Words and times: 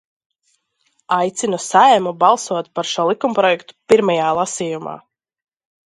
Aicinu 1.17 1.59
Saeimu 1.67 2.15
balsot 2.25 2.73
par 2.81 2.91
šo 2.95 3.07
likumprojektu 3.13 3.81
pirmajā 3.93 4.35
lasījumā. 4.43 5.01